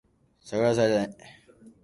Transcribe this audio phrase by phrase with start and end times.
[0.41, 1.41] 桜が咲いたね